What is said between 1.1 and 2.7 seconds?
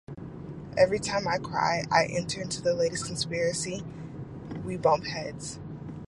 I try to enter into